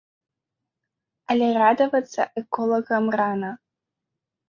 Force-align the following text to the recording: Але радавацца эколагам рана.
Але 1.35 1.47
радавацца 1.61 2.21
эколагам 2.43 3.05
рана. 3.25 3.57